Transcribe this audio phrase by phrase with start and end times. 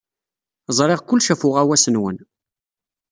[0.77, 2.17] Ẓriɣ kullec ɣef uɣawas-nwen.